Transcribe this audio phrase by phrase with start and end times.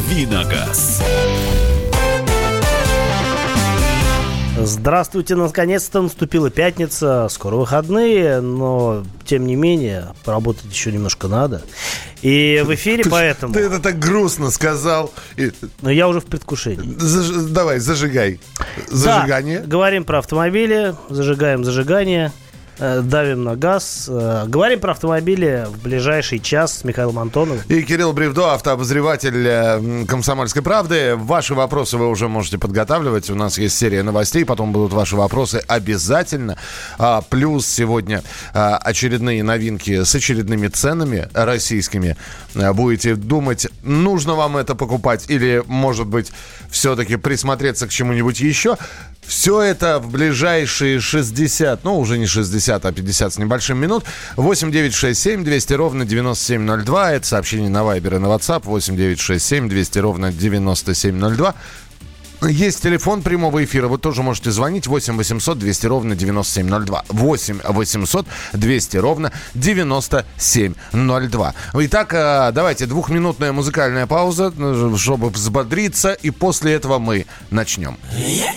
[0.00, 1.02] Давиногаз.
[4.58, 11.62] Здравствуйте, наконец-то наступила пятница, скоро выходные, но тем не менее поработать еще немножко надо.
[12.22, 13.52] И в эфире ты, поэтому...
[13.52, 15.12] Ты это так грустно сказал.
[15.82, 16.96] Но я уже в предвкушении.
[16.98, 17.50] Заж...
[17.50, 18.40] Давай, зажигай.
[18.88, 19.60] Зажигание.
[19.60, 22.32] Да, говорим про автомобили, зажигаем зажигание.
[22.80, 24.06] Э, давим на газ.
[24.08, 27.60] Э, говорим про автомобили в ближайший час с Михаилом Антоновым.
[27.68, 31.14] И Кирилл Бревдо, автообозреватель э, «Комсомольской правды».
[31.14, 33.28] Ваши вопросы вы уже можете подготавливать.
[33.28, 36.56] У нас есть серия новостей, потом будут ваши вопросы обязательно.
[36.98, 38.22] А, плюс сегодня
[38.54, 42.16] а, очередные новинки с очередными ценами российскими.
[42.54, 46.32] Будете думать, нужно вам это покупать или, может быть,
[46.70, 48.76] все-таки присмотреться к чему-нибудь еще.
[49.30, 54.04] Все это в ближайшие 60, ну уже не 60, а 50 с небольшим минут.
[54.34, 57.12] 8 9 6 7 200 ровно 9702.
[57.12, 58.62] Это сообщение на Вайбер и на WhatsApp.
[58.64, 61.54] 8 9 6 7 200 ровно 9702.
[62.42, 63.86] Есть телефон прямого эфира.
[63.86, 67.04] Вы тоже можете звонить 8 800 200 ровно 9702.
[67.08, 71.54] 8 800 200 ровно 9702.
[71.74, 76.14] Итак, э, давайте двухминутная музыкальная пауза, э, чтобы взбодриться.
[76.14, 77.96] И после этого мы начнем.
[78.18, 78.50] Yeah.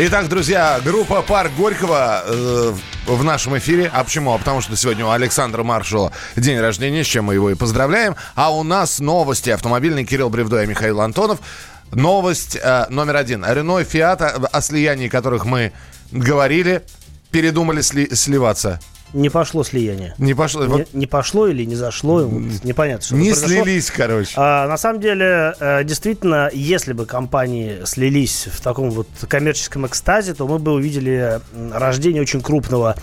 [0.00, 2.72] Итак, друзья, группа «Парк Горького» э,
[3.06, 3.90] в нашем эфире.
[3.92, 4.32] А почему?
[4.32, 8.14] А потому что сегодня у Александра Маршала день рождения, с чем мы его и поздравляем.
[8.36, 10.04] А у нас новости автомобильные.
[10.04, 11.40] Кирилл Бревдо и Михаил Антонов.
[11.90, 13.44] Новость э, номер один.
[13.44, 15.72] Рено и Фиат, о слиянии которых мы
[16.12, 16.84] говорили,
[17.32, 18.78] передумали сли- сливаться.
[19.12, 20.14] Не пошло слияние.
[20.18, 20.66] Не пошло.
[20.66, 23.04] Не, не пошло или не зашло, вот, непонятно.
[23.04, 24.32] Что не слились, короче.
[24.36, 30.34] А, на самом деле, э, действительно, если бы компании слились в таком вот коммерческом экстазе,
[30.34, 31.40] то мы бы увидели
[31.72, 32.96] рождение очень крупного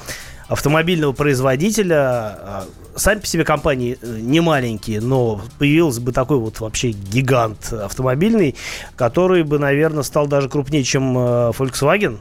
[0.47, 1.97] автомобильного производителя.
[1.97, 7.73] А, сами по себе компании э, не маленькие, но появился бы такой вот вообще гигант
[7.73, 8.55] автомобильный,
[8.95, 12.19] который бы, наверное, стал даже крупнее, чем э, Volkswagen,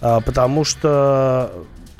[0.00, 1.52] а, потому что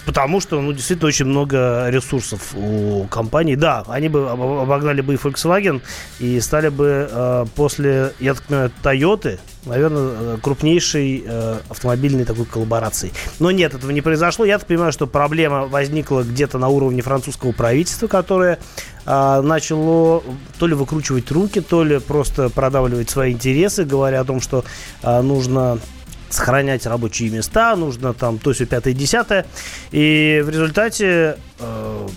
[0.06, 3.55] Потому что, ну, действительно, очень много ресурсов у компании.
[3.55, 5.81] Да, они бы обогнали бы и Volkswagen
[6.19, 12.47] и стали бы э, после, я так понимаю, Toyota, наверное, э, крупнейшей э, автомобильной такой
[12.47, 13.12] коллаборацией.
[13.38, 14.44] Но нет, этого не произошло.
[14.44, 18.58] Я так понимаю, что проблема возникла где-то на уровне французского правительства, которое
[19.05, 20.23] э, начало
[20.58, 24.64] то ли выкручивать руки, то ли просто продавливать свои интересы, говоря о том, что
[25.02, 25.79] э, нужно
[26.30, 29.46] сохранять рабочие места, нужно там то все пятое, десятое.
[29.90, 32.08] И в результате э,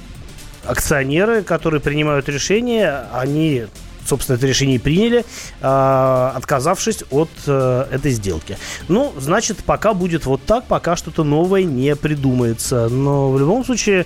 [0.65, 3.65] акционеры, которые принимают решения, они
[4.06, 5.24] собственно, это решение приняли,
[5.62, 8.57] отказавшись от этой сделки.
[8.89, 12.89] Ну, значит, пока будет вот так, пока что-то новое не придумается.
[12.89, 14.06] Но в любом случае,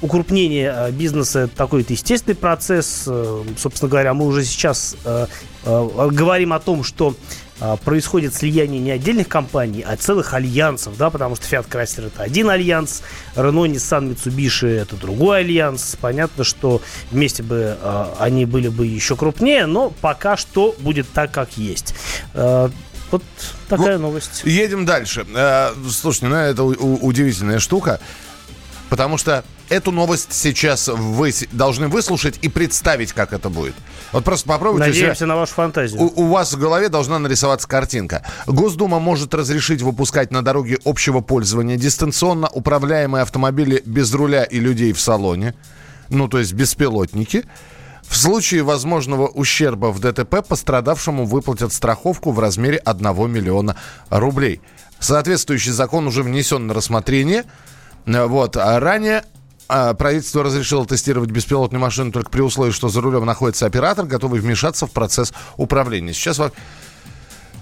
[0.00, 3.08] укрупнение бизнеса– такой естественный процесс.
[3.58, 4.96] Собственно говоря, мы уже сейчас
[5.64, 7.14] говорим о том, что а,
[7.84, 12.48] происходит слияние не отдельных компаний, а целых альянсов, да, потому что Fiat Chrysler это один
[12.48, 13.02] альянс,
[13.34, 15.96] Renault, Nissan, Mitsubishi это другой альянс.
[16.00, 16.80] Понятно, что
[17.10, 21.94] вместе бы э, они были бы еще крупнее, но пока что будет так, как есть.
[22.34, 22.70] Э,
[23.10, 23.22] вот
[23.68, 24.42] такая ну, новость.
[24.44, 25.26] Едем дальше.
[25.34, 28.00] Э, слушайте, ну это удивительная штука.
[28.88, 33.74] Потому что эту новость сейчас вы должны выслушать и представить, как это будет.
[34.12, 34.88] Вот просто попробуйте.
[34.88, 36.00] Надеемся на вашу фантазию.
[36.00, 38.24] У, у вас в голове должна нарисоваться картинка.
[38.46, 44.92] Госдума может разрешить выпускать на дороге общего пользования дистанционно управляемые автомобили без руля и людей
[44.92, 45.54] в салоне.
[46.08, 47.44] Ну, то есть беспилотники.
[48.02, 53.76] В случае возможного ущерба в ДТП пострадавшему выплатят страховку в размере 1 миллиона
[54.10, 54.60] рублей.
[54.98, 57.44] Соответствующий закон уже внесен на рассмотрение–
[58.06, 58.56] вот.
[58.56, 59.24] А ранее
[59.70, 64.40] а, правительство разрешило тестировать беспилотную машину только при условии, что за рулем находится оператор, готовый
[64.40, 66.12] вмешаться в процесс управления.
[66.12, 66.52] Сейчас во...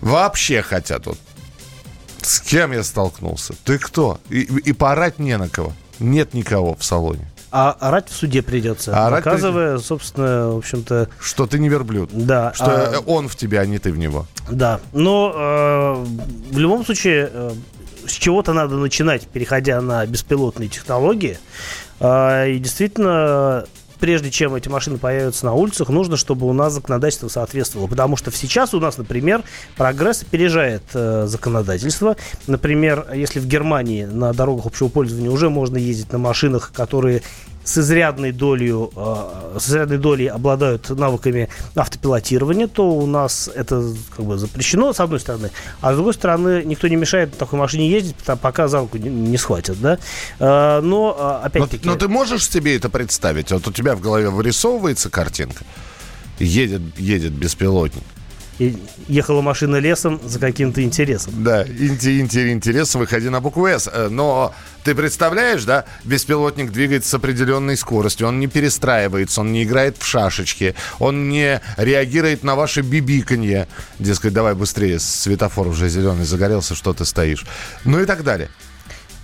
[0.01, 1.07] вообще хотят.
[1.07, 1.19] Вот.
[2.23, 3.55] С кем я столкнулся?
[3.65, 4.21] Ты кто?
[4.29, 5.73] И, и поорать не на кого.
[5.99, 7.29] Нет никого в салоне.
[7.51, 9.87] А орать в суде придется, а доказывая, придется...
[9.87, 11.09] собственно, в общем-то...
[11.19, 12.11] Что ты не верблюд.
[12.13, 12.53] Да.
[12.55, 13.01] Что а...
[13.07, 14.27] он в тебя, а не ты в него.
[14.51, 14.81] Да.
[14.93, 16.05] Но э,
[16.53, 17.53] в любом случае э,
[18.07, 21.39] с чего-то надо начинать, переходя на беспилотные технологии.
[22.01, 23.65] А, и действительно,
[23.99, 27.89] прежде чем эти машины появятся на улицах, нужно, чтобы у нас законодательство соответствовало.
[27.89, 29.43] Потому что сейчас у нас, например,
[29.77, 32.17] прогресс опережает э, законодательство.
[32.47, 37.23] Например, если в Германии на дорогах общего пользования уже можно ездить на машинах, которые
[37.69, 44.25] с изрядной долей, э, с изрядной долей обладают навыками автопилотирования, то у нас это как
[44.25, 45.51] бы запрещено, с одной стороны,
[45.83, 49.37] а с другой стороны, никто не мешает такой машине ездить, пока за руку не, не
[49.37, 49.99] схватят, да.
[50.39, 51.87] Э, но, э, опять-таки...
[51.87, 53.53] Но, но ты можешь себе это представить?
[53.53, 55.65] Вот у тебя в голове вырисовывается картинка,
[56.39, 58.05] едет, едет беспилотник,
[58.59, 58.77] и
[59.07, 61.33] ехала машина лесом за каким-то интересом.
[61.45, 63.89] Да, инти, инти, интересом, выходи на букву «С».
[63.93, 64.53] Э, но
[64.85, 70.05] ты представляешь, да, беспилотник двигается с определенной скоростью, он не перестраивается, он не играет в
[70.05, 73.69] шашечки, он не реагирует на ваше бибиканье.
[73.99, 77.47] Дескать, давай быстрее, светофор уже зеленый загорелся, что ты стоишь.
[77.85, 78.51] Ну и так далее.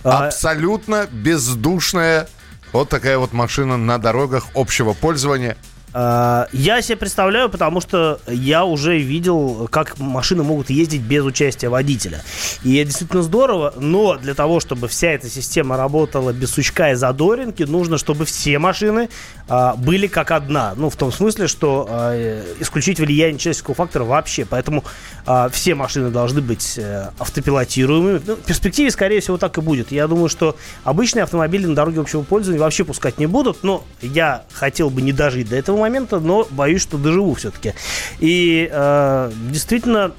[0.03, 0.27] А...
[0.27, 2.29] Абсолютно бездушная
[2.71, 5.57] вот такая вот машина на дорогах общего пользования–
[5.95, 12.21] я себе представляю, потому что я уже видел, как машины могут ездить без участия водителя.
[12.63, 16.95] И это действительно здорово, но для того, чтобы вся эта система работала без сучка и
[16.95, 19.09] задоринки, нужно, чтобы все машины
[19.47, 20.73] а, были как одна.
[20.75, 24.45] Ну, в том смысле, что а, исключить влияние человеческого фактора вообще.
[24.45, 24.83] Поэтому
[25.25, 28.21] а, все машины должны быть а, автопилотируемыми.
[28.25, 29.91] Ну, в перспективе, скорее всего, так и будет.
[29.91, 34.43] Я думаю, что обычные автомобили на дороге общего пользования вообще пускать не будут, но я
[34.53, 37.73] хотел бы не дожить до этого момента, но боюсь, что доживу все-таки.
[38.19, 40.11] И э, действительно,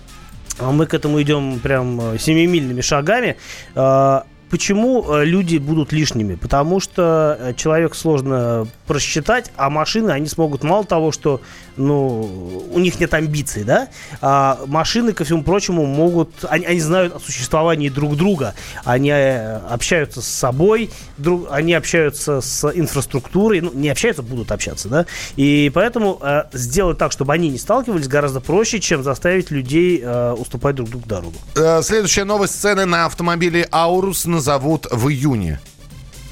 [0.60, 3.36] мы к этому идем прям э, семимильными шагами.
[3.74, 4.20] Э,
[4.50, 6.36] Почему э, люди будут лишними?
[6.36, 11.40] Потому что э, человек сложно просчитать, а машины, они смогут мало того, что
[11.76, 13.88] ну, у них нет амбиций, да,
[14.20, 18.54] а машины, ко всему прочему, могут, они, они знают о существовании друг друга,
[18.84, 24.88] они э, общаются с собой, друг, они общаются с инфраструктурой, ну, не общаются, будут общаться,
[24.88, 25.06] да,
[25.36, 30.32] и поэтому э, сделать так, чтобы они не сталкивались, гораздо проще, чем заставить людей э,
[30.32, 31.34] уступать друг другу дорогу.
[31.82, 32.60] Следующая новость.
[32.60, 35.60] Цены на автомобили Аурус назовут в июне.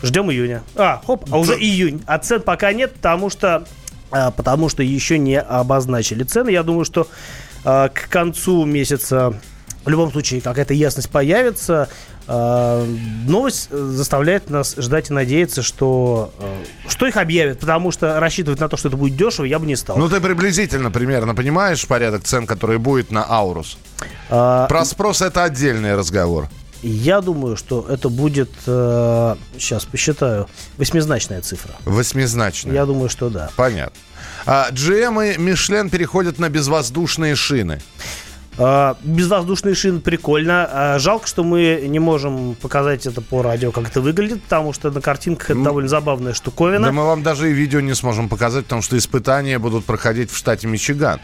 [0.02, 0.62] Ждем июня.
[0.76, 2.02] А, хоп, а уже июнь.
[2.06, 3.64] А цен пока нет, потому что,
[4.10, 6.50] а, потому что еще не обозначили цены.
[6.50, 7.08] Я думаю, что
[7.64, 9.34] а, к концу месяца
[9.84, 11.88] в любом случае какая-то ясность появится.
[12.26, 12.86] А,
[13.26, 16.32] новость заставляет нас ждать и надеяться, что,
[16.86, 19.76] что их объявят, потому что рассчитывать на то, что это будет дешево, я бы не
[19.76, 19.96] стал.
[19.96, 23.78] Ну, ты приблизительно примерно понимаешь порядок цен, который будет на Аурус?
[24.28, 24.66] А...
[24.66, 26.48] Про спрос это отдельный разговор.
[26.86, 31.72] Я думаю, что это будет, э, сейчас посчитаю, восьмизначная цифра.
[31.86, 32.74] Восьмизначная?
[32.74, 33.50] Я думаю, что да.
[33.56, 33.98] Понятно.
[34.44, 37.80] А GM и Michelin переходят на безвоздушные шины.
[38.56, 40.70] Uh, безвоздушные шины прикольно.
[40.72, 44.92] Uh, жалко, что мы не можем показать это по радио, как это выглядит, потому что
[44.92, 46.86] на картинках это довольно забавная штуковина.
[46.86, 50.36] Да мы вам даже и видео не сможем показать, потому что испытания будут проходить в
[50.36, 51.20] штате Мичиган.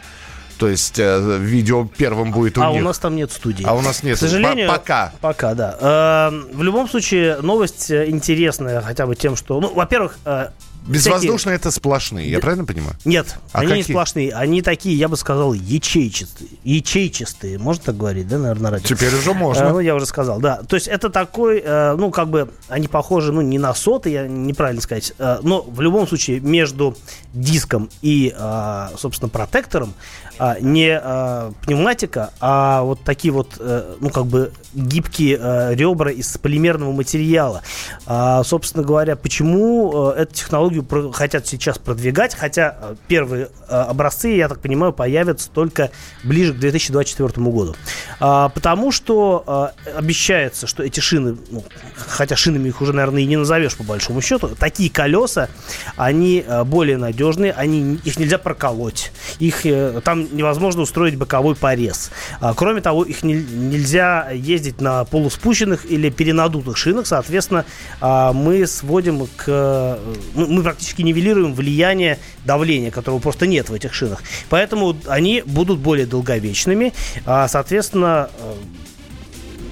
[0.61, 2.77] То есть э, видео первым будет у а них.
[2.77, 3.65] А у нас там нет студии.
[3.65, 4.17] А у нас нет.
[4.17, 5.11] К сожалению, пока.
[5.19, 6.29] Пока, да.
[6.29, 10.49] Э, в любом случае, новость интересная хотя бы тем, что, ну, во-первых, э,
[10.87, 11.55] Безвоздушные всякие...
[11.55, 12.95] это сплошные, я правильно понимаю?
[13.05, 13.83] Нет, а они какие?
[13.83, 14.33] не сплошные.
[14.33, 16.49] Они такие, я бы сказал, ячейчатые.
[16.63, 18.87] Ячейчатые, можно так говорить, да, наверное, на радио?
[18.87, 19.67] Теперь уже можно.
[19.67, 20.61] А, ну, я уже сказал, да.
[20.67, 24.27] То есть это такой, э, ну, как бы, они похожи, ну, не на соты, я
[24.27, 26.97] неправильно сказать, э, но в любом случае между
[27.33, 29.93] диском и, э, собственно, протектором
[30.39, 36.11] а, не а, пневматика, а вот такие вот, а, ну, как бы гибкие а, ребра
[36.11, 37.61] из полимерного материала.
[38.05, 44.29] А, собственно говоря, почему а, эту технологию про- хотят сейчас продвигать, хотя первые а, образцы,
[44.29, 45.91] я так понимаю, появятся только
[46.23, 47.75] ближе к 2024 году.
[48.19, 51.63] А, потому что а, обещается, что эти шины, ну,
[51.95, 55.49] хотя шинами их уже, наверное, и не назовешь по большому счету, такие колеса,
[55.97, 59.61] они а, более надежные, они, их нельзя проколоть, их
[60.03, 62.11] там невозможно устроить боковой порез.
[62.39, 67.07] А, кроме того, их не, нельзя ездить на полуспущенных или перенадутых шинах.
[67.07, 67.65] Соответственно,
[67.99, 69.99] а, мы сводим к...
[70.35, 74.21] Мы, практически нивелируем влияние давления, которого просто нет в этих шинах.
[74.49, 76.93] Поэтому они будут более долговечными.
[77.25, 78.29] А, соответственно,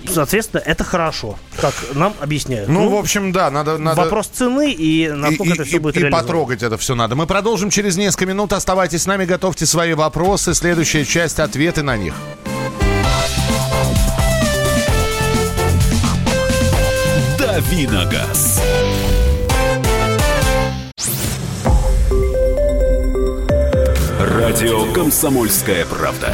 [0.09, 2.69] соответственно, это хорошо, как нам объясняют.
[2.69, 3.77] Ну, ну в общем, да, надо...
[3.77, 4.01] надо...
[4.01, 7.15] Вопрос цены и насколько и, это все и, будет И потрогать это все надо.
[7.15, 8.53] Мы продолжим через несколько минут.
[8.53, 10.53] Оставайтесь с нами, готовьте свои вопросы.
[10.53, 12.13] Следующая часть— ответы на них.
[17.37, 18.61] Давиногаз.
[24.19, 26.33] Радио «Комсомольская правда».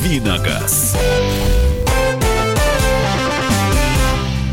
[0.00, 0.96] Давиногаз.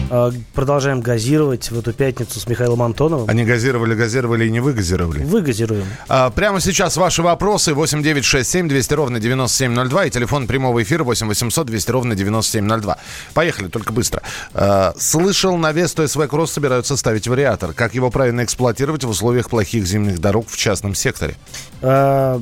[0.10, 3.30] А, продолжаем газировать в эту пятницу с Михаилом Антоновым.
[3.30, 5.24] Они газировали, газировали и не выгазировали.
[5.24, 5.86] Выгазируем.
[6.10, 10.84] А, прямо сейчас ваши вопросы 8 9 6 7 200 ровно 9702 и телефон прямого
[10.84, 12.98] эфира 8 800 200 ровно 9702.
[13.34, 14.24] Поехали, только быстро.
[14.54, 17.74] А, слышал, на Весту СВ Кросс собираются ставить вариатор.
[17.74, 21.36] Как его правильно эксплуатировать в условиях плохих зимних дорог в частном секторе?
[21.82, 22.42] А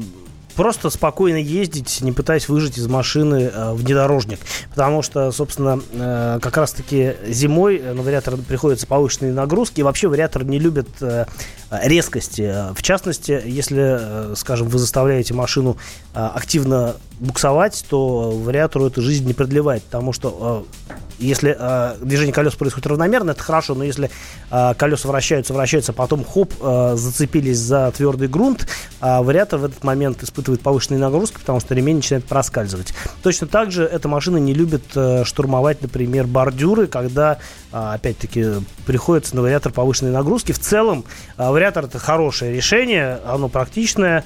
[0.56, 4.40] просто спокойно ездить, не пытаясь выжить из машины э, внедорожник.
[4.70, 9.82] Потому что, собственно, э, как раз-таки зимой на вариатор приходится повышенные нагрузки.
[9.82, 11.26] И вообще вариатор не любит э,
[11.70, 12.74] резкости.
[12.74, 19.26] В частности, если, э, скажем, вы заставляете машину э, активно буксовать, то вариатору эту жизнь
[19.26, 19.84] не продлевает.
[19.84, 24.10] Потому что э, если э, движение колес происходит равномерно, это хорошо, но если
[24.52, 28.68] э, колеса вращаются, вращаются, потом хоп, э, зацепились за твердый грунт,
[29.02, 32.94] э, вариатор в этот момент испытывает повышенные нагрузки, потому что ремень начинает проскальзывать.
[33.24, 37.40] Точно так же эта машина не любит э, штурмовать, например, бордюры, когда,
[37.72, 38.46] э, опять-таки,
[38.86, 40.52] приходится на вариатор повышенные нагрузки.
[40.52, 41.06] В целом,
[41.38, 44.26] э, вариатор это хорошее решение, оно практичное,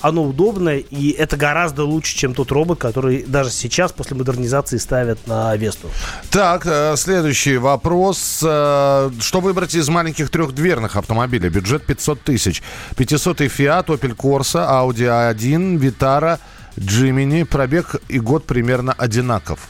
[0.00, 5.26] оно удобное, и это гораздо лучше, чем тот робот, который даже сейчас после модернизации ставят
[5.26, 5.90] на Весту.
[6.30, 8.40] Так, э, следующий вопрос.
[8.42, 11.50] Э, что выбрать из маленьких трехдверных автомобилей?
[11.50, 12.62] Бюджет 500 тысяч.
[12.96, 16.38] 500-й Fiat, Opel Corsa, Audi A1, Vitara,
[16.76, 17.44] Jimny.
[17.44, 19.68] Пробег и год примерно одинаков.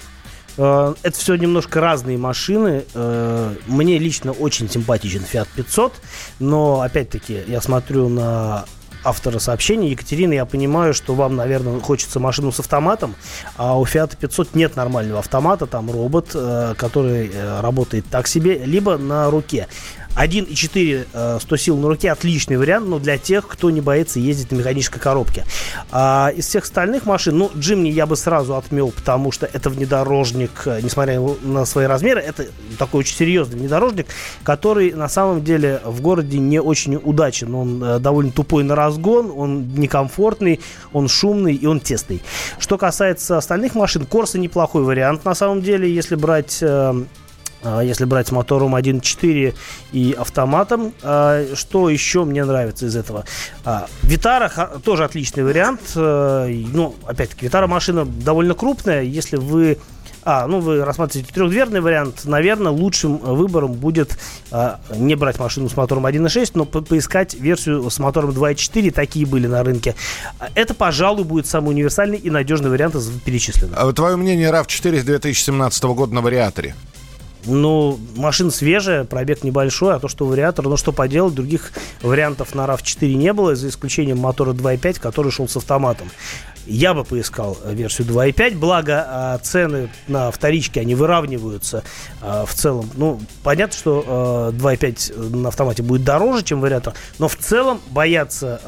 [0.57, 2.85] Э, это все немножко разные машины.
[3.67, 5.93] Мне лично очень симпатичен Fiat 500,
[6.39, 8.65] но опять-таки я смотрю на
[9.05, 9.91] автора сообщения.
[9.91, 13.15] Екатерина, я понимаю, что вам, наверное, хочется машину с автоматом,
[13.57, 18.59] а у Fiat 500 нет нормального автомата, там робот, э, который э, работает так себе,
[18.65, 19.69] либо на руке.
[20.17, 24.53] 1,4 100 э, сил на руке отличный вариант, но для тех, кто не боится ездить
[24.53, 25.45] на механической коробке.
[25.91, 30.63] А из всех остальных машин, ну, Джимни я бы сразу отмел, потому что это внедорожник,
[30.67, 32.47] э, несмотря на свои размеры, это
[32.79, 34.07] такой очень серьезный внедорожник,
[34.43, 37.55] который на самом деле в городе не очень удачен.
[37.55, 40.61] Он э, довольно тупой на разгон, он некомфортный,
[40.93, 42.23] он шумный и он тесный.
[42.59, 47.05] Что касается остальных машин, Корса неплохой вариант на самом деле, если брать а,
[47.83, 49.55] если брать с мотором 1.4
[49.93, 50.93] и автоматом.
[51.03, 53.25] А, что еще мне нравится из этого?
[53.65, 54.51] А, Витара
[54.85, 55.81] тоже отличный вариант.
[55.95, 59.03] Ну, опять-таки, Витара машина довольно крупная.
[59.03, 59.79] Если вы
[60.25, 64.19] а, ну, вы рассматриваете трехдверный вариант, наверное, лучшим выбором будет
[64.51, 69.27] а, не брать машину с мотором 1.6, но по поискать версию с мотором 2.4, такие
[69.27, 69.95] были на рынке.
[70.55, 73.79] Это, пожалуй, будет самый универсальный и надежный вариант из перечисленных.
[73.79, 76.75] А твое мнение RAV4 2017 года на вариаторе?
[77.47, 81.73] Ну, машина свежая, пробег небольшой, а то, что вариатор, ну, что поделать, других
[82.03, 86.09] вариантов на RAV4 не было, за исключением мотора 2.5, который шел с автоматом
[86.67, 91.85] я бы поискал версию 2.5, благо а, цены на вторичке, они выравниваются
[92.21, 92.91] а, в целом.
[92.95, 98.61] Ну, понятно, что а, 2.5 на автомате будет дороже, чем вариатор, но в целом бояться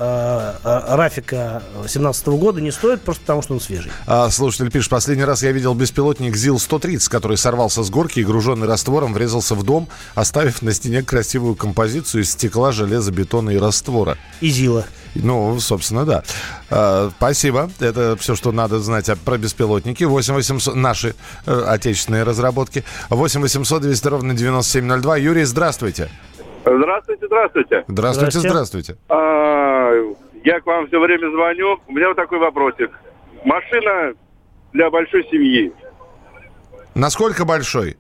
[0.65, 3.91] Рафика 2017 года не стоит, просто потому что он свежий.
[4.07, 8.67] А, слушатель пишет, последний раз я видел беспилотник ЗИЛ-130, который сорвался с горки и, груженный
[8.67, 14.17] раствором, врезался в дом, оставив на стене красивую композицию из стекла, железа, бетона и раствора.
[14.41, 14.87] И ЗИЛа.
[15.23, 16.23] Ну, собственно, да.
[16.71, 17.71] А, спасибо.
[17.81, 20.05] Это все, что надо знать про беспилотники.
[20.05, 21.15] 8 800, наши
[21.47, 22.85] э, отечественные разработки.
[23.11, 25.17] 8 800 200 ровно 9702.
[25.19, 26.09] Юрий, здравствуйте.
[26.65, 27.85] Здравствуйте, здравствуйте.
[27.87, 28.97] Здравствуйте, здравствуйте.
[29.09, 29.93] А,
[30.45, 31.79] я к вам все время звоню.
[31.87, 32.91] У меня вот такой вопросик.
[33.45, 34.15] Машина
[34.73, 35.73] для большой семьи.
[36.95, 37.97] Насколько большой?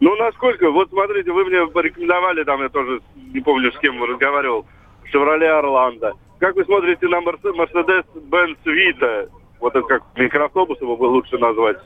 [0.00, 0.70] Ну, насколько?
[0.70, 3.00] Вот смотрите, вы мне порекомендовали, там я тоже
[3.32, 4.66] не помню, с кем разговаривал,
[5.10, 6.12] Шевроле Орландо.
[6.38, 9.30] Как вы смотрите на Mercedes-Benz Vita?
[9.60, 11.78] Вот это как микроавтобус его бы лучше назвать.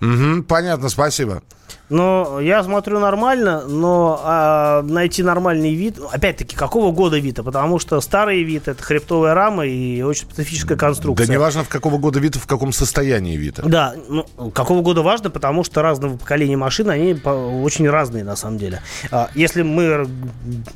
[0.00, 1.42] Угу, понятно, спасибо.
[1.94, 7.44] Но я смотрю нормально, но а, найти нормальный вид, опять-таки, какого года Вита?
[7.44, 11.28] Потому что старый вид это хребтовая рама и очень специфическая конструкция.
[11.28, 13.62] Да не важно, в какого года Вита, в каком состоянии Вита.
[13.64, 18.58] Да, ну, какого года важно, потому что разного поколения машин, они очень разные на самом
[18.58, 18.82] деле.
[19.12, 20.08] А, если мы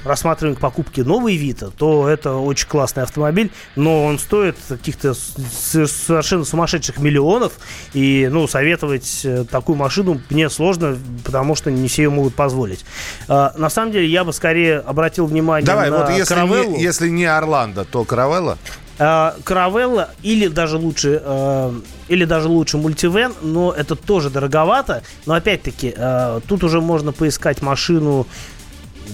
[0.04, 6.44] рассматриваем к покупке новый Вита, то это очень классный автомобиль, но он стоит каких-то совершенно
[6.44, 7.54] сумасшедших миллионов,
[7.92, 12.84] и, ну, советовать э, такую машину мне сложно, потому что не все ее могут позволить.
[13.28, 16.76] А, на самом деле, я бы скорее обратил внимание Давай, на вот если Каравеллу.
[16.76, 18.58] не, если не Орландо, то Каравелла?
[18.98, 21.72] А, Каравелла или даже лучше э,
[22.08, 25.02] или даже лучше мультивен, но это тоже дороговато.
[25.24, 28.26] Но опять-таки э, тут уже можно поискать машину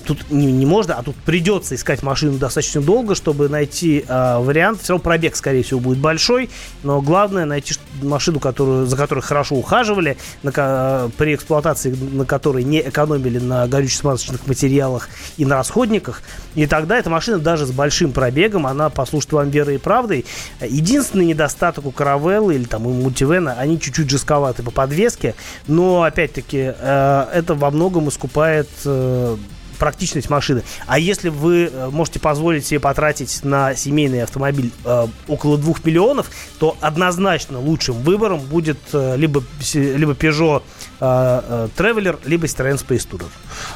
[0.06, 4.82] тут не, не можно, а тут придется искать машину достаточно долго, чтобы найти э, вариант.
[4.82, 6.50] Все равно пробег, скорее всего, будет большой,
[6.82, 12.64] но главное найти машину, которую, за которой хорошо ухаживали, на, э, при эксплуатации на которой
[12.64, 16.23] не экономили на горюче-смазочных материалах и на расходниках.
[16.54, 20.25] И тогда эта машина даже с большим пробегом, она послужит вам верой и правдой.
[20.60, 25.34] Единственный недостаток у Каравеллы или там у Мультивена, они чуть-чуть жестковаты по подвеске,
[25.66, 29.36] но опять-таки э, это во многом искупает э,
[29.78, 30.63] практичность машины.
[30.87, 36.30] А если вы э, можете позволить себе потратить на семейный автомобиль э, около 2 миллионов,
[36.58, 39.43] то однозначно лучшим выбором будет э, либо,
[39.75, 40.63] либо Peugeot
[41.00, 43.28] Traveler, либо Citroёn Space Tourer.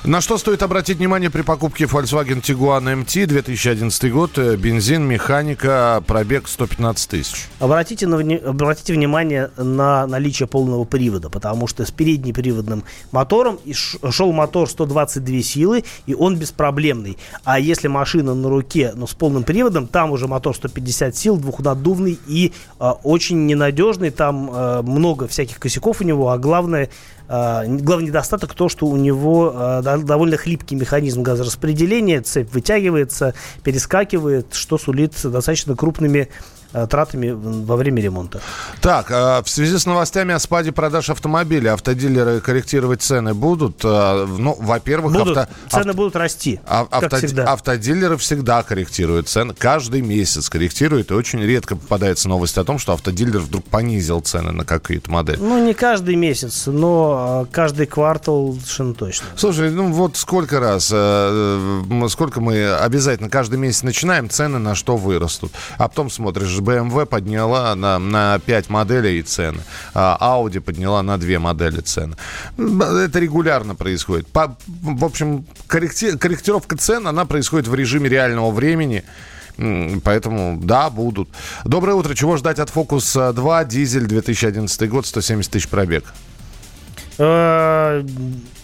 [0.05, 6.03] На что стоит обратить внимание при покупке Volkswagen Tiguan MT 2011 год, э, бензин, механика,
[6.07, 7.49] пробег 115 тысяч?
[7.59, 13.59] Обратите, на, обратите внимание на наличие полного привода, потому что с переднеприводным мотором
[14.11, 17.19] шел мотор 122 силы, и он беспроблемный.
[17.45, 22.19] А если машина на руке, но с полным приводом, там уже мотор 150 сил, двухнаддувный
[22.27, 26.89] и э, очень ненадежный, там э, много всяких косяков у него, а главное, э,
[27.29, 34.79] главный недостаток то, что у него э, довольно хлипкий механизм газораспределения, цепь вытягивается, перескакивает, что
[34.79, 36.29] сулит достаточно крупными
[36.73, 38.41] тратами во время ремонта.
[38.81, 43.81] Так, э, в связи с новостями о спаде продаж автомобилей, автодилеры корректировать цены будут?
[43.85, 45.37] Э, ну, во-первых, будут.
[45.37, 45.53] авто...
[45.71, 47.17] цены будут расти, а, как авто...
[47.17, 47.45] всегда.
[47.45, 52.93] Автодилеры всегда корректируют цены, каждый месяц корректируют, и очень редко попадается новость о том, что
[52.93, 55.39] автодилер вдруг понизил цены на какие-то модели.
[55.39, 59.27] Ну, не каждый месяц, но каждый квартал совершенно точно.
[59.37, 60.87] Слушай, ну вот сколько раз,
[62.13, 67.75] сколько мы обязательно каждый месяц начинаем, цены на что вырастут, а потом смотришь, BMW подняла
[67.75, 69.61] на, на 5 моделей цены,
[69.95, 72.17] а Audi подняла на 2 модели цены.
[72.57, 74.27] Это регулярно происходит.
[74.29, 79.05] По, в общем, корректи, корректировка цен, она происходит в режиме реального времени.
[80.05, 81.29] Поэтому, да, будут.
[81.65, 82.15] Доброе утро.
[82.15, 86.05] Чего ждать от Focus 2, дизель 2011 год, 170 тысяч пробег?
[87.19, 88.05] Э,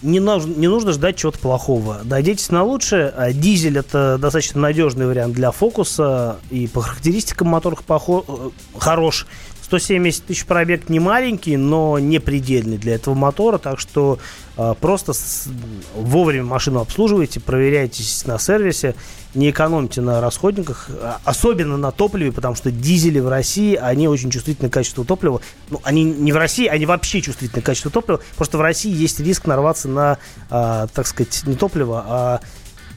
[0.01, 1.99] не нужно, не нужно ждать чего-то плохого.
[2.03, 3.09] Надейтесь на лучшее.
[3.09, 6.37] А дизель это достаточно надежный вариант для фокуса.
[6.49, 9.27] И по характеристикам моторов похож, э, хорош.
[9.65, 14.19] 170 тысяч пробег не маленький, но не предельный для этого мотора, так что
[14.57, 15.47] э, просто с,
[15.95, 18.93] вовремя машину обслуживайте, проверяйтесь на сервисе,
[19.33, 24.29] не экономьте на расходниках, а, особенно на топливе, потому что дизели в России, они очень
[24.29, 25.41] чувствительны к качеству топлива.
[25.71, 29.19] Ну, они не в России, они вообще чувствительны к качеству топлива, просто в России есть
[29.19, 30.19] риск нарваться на,
[30.51, 32.39] э, так сказать, не топливо, а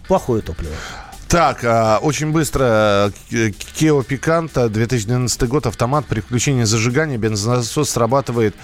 [0.07, 0.75] плохое топливо.
[1.29, 3.13] Так, а, очень быстро.
[3.31, 8.57] Kia Picanto, 2012 год, автомат при включении зажигания, бензонасос срабатывает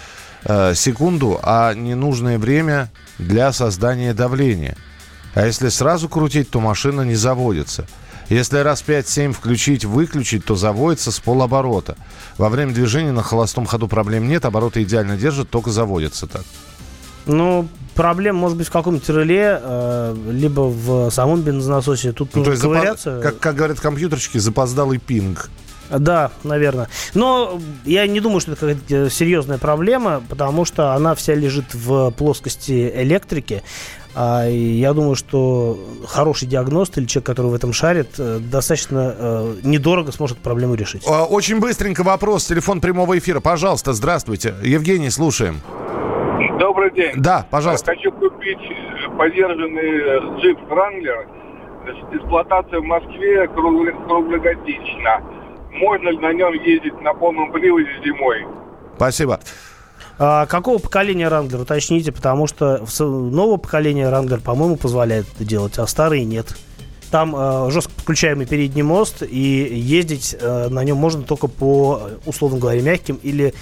[0.44, 4.78] э, секунду, а ненужное время для создания давления.
[5.34, 7.86] А если сразу крутить, то машина не заводится.
[8.30, 11.98] Если раз 5-7 включить-выключить, то заводится с полоборота.
[12.38, 16.44] Во время движения на холостом ходу проблем нет, обороты идеально держат, только заводится так.
[17.26, 22.12] Ну, проблем может быть в каком-то реле, э, либо в самом бензонасосе.
[22.12, 23.20] Тут Ну, то нужно есть, запо- ковыряться.
[23.22, 25.50] как, как говорят компьютерщики, запоздалый пинг.
[25.90, 26.88] Да, наверное.
[27.12, 32.10] Но я не думаю, что это какая-то серьезная проблема, потому что она вся лежит в
[32.12, 33.62] плоскости электрики.
[34.16, 39.54] А, я думаю, что хороший диагност или человек, который в этом шарит, э, достаточно э,
[39.62, 41.02] недорого сможет проблему решить.
[41.06, 42.46] А, Очень быстренько вопрос.
[42.46, 43.40] Телефон прямого эфира.
[43.40, 44.54] Пожалуйста, здравствуйте.
[44.62, 45.60] Евгений, слушаем.
[46.84, 47.22] Добрый день.
[47.22, 47.92] Да, пожалуйста.
[47.92, 51.26] Хочу купить э, подержанный э, джип Wrangler.
[52.12, 55.22] Эксплуатация в Москве кругло- круглогодично.
[55.72, 58.46] Можно ли на нем ездить на полном приводе зимой?
[58.96, 59.40] Спасибо.
[60.18, 65.86] А какого поколения Wrangler, уточните, потому что нового поколения Wrangler, по-моему, позволяет это делать, а
[65.86, 66.54] старые нет.
[67.10, 72.58] Там э, жестко подключаемый передний мост, и ездить э, на нем можно только по, условно
[72.58, 73.54] говоря, мягким или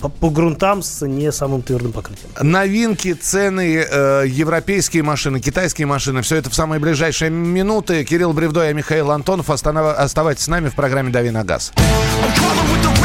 [0.00, 2.28] по, по грунтам с не самым твердым покрытием.
[2.40, 6.22] Новинки, цены, э, европейские машины, китайские машины.
[6.22, 8.04] Все это в самые ближайшие минуты.
[8.04, 9.50] Кирилл Бревдо и Михаил Антонов.
[9.50, 11.72] Останова- Оставайтесь с нами в программе «Дави на газ».
[11.76, 12.97] I'm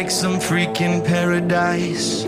[0.00, 2.24] like some freaking paradise.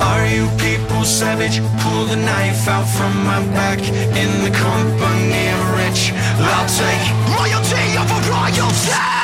[0.00, 1.58] Are you people savage?
[1.82, 3.80] Pull the knife out from my back
[4.22, 6.12] in the company of rich.
[6.54, 7.04] I'll take
[7.34, 9.17] royalty over royalty.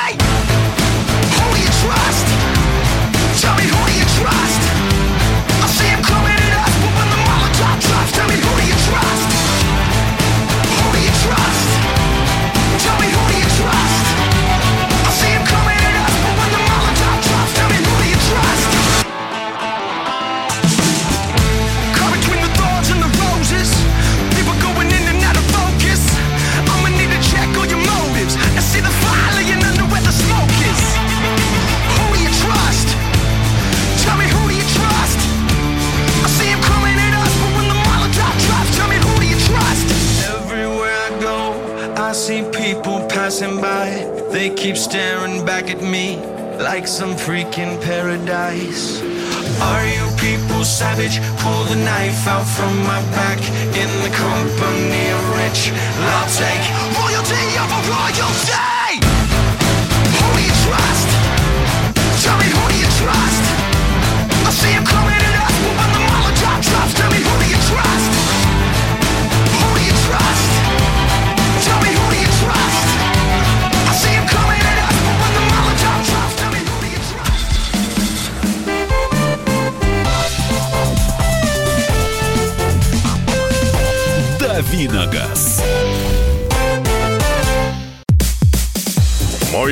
[46.75, 49.01] Like some freaking paradise.
[49.61, 51.19] Are you people savage?
[51.39, 53.39] Pull the knife out from my back
[53.81, 55.71] in the company of rich.
[55.71, 56.63] I'll take
[56.99, 58.74] royalty over royalty.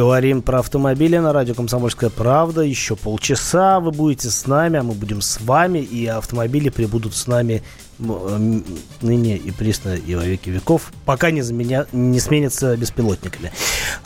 [0.00, 2.62] Говорим про автомобили на радио «Комсомольская правда».
[2.62, 5.80] Еще полчаса вы будете с нами, а мы будем с вами.
[5.80, 7.62] И автомобили прибудут с нами
[7.98, 11.86] ныне и присно и во веки веков, пока не, заменя...
[11.92, 13.52] не сменятся беспилотниками.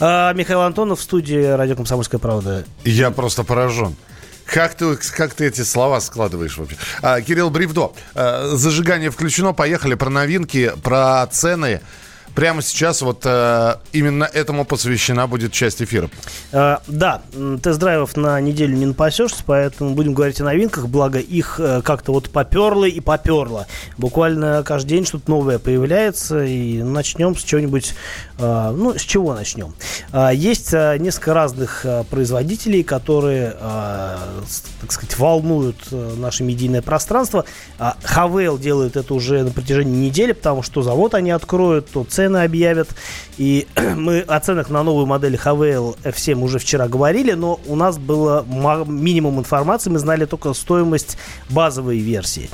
[0.01, 2.65] А, Михаил Антонов в студии радио «Комсомольская правда».
[2.83, 3.95] Я просто поражен.
[4.47, 6.77] Как ты, как ты эти слова складываешь вообще?
[7.03, 7.93] А, Кирилл Бревдо.
[8.17, 9.53] а, зажигание включено.
[9.53, 11.83] Поехали про новинки, про цены.
[12.35, 16.11] Прямо сейчас вот э, именно этому посвящена будет часть эфира.
[16.53, 17.23] Э, да,
[17.63, 22.31] тест-драйвов на неделю не напасешься, поэтому будем говорить о новинках, благо их э, как-то вот
[22.31, 23.67] поперло и поперло.
[23.99, 27.95] Буквально каждый день что-то новое появляется, и начнем с чего-нибудь,
[28.39, 29.75] э, ну, с чего начнем?
[30.13, 34.17] Э, есть э, несколько разных э, производителей, которые, э,
[34.81, 37.45] так сказать, волнуют э, наше медийное пространство.
[37.79, 42.39] А Хавейл делает это уже на протяжении недели, потому что завод они откроют, то цены
[42.39, 42.89] объявят.
[43.37, 47.99] И мы о ценах на новую модель Havail F7 уже вчера говорили, но у нас
[47.99, 48.45] было
[48.87, 51.19] минимум информации, мы знали только стоимость
[51.51, 52.49] базовой версии.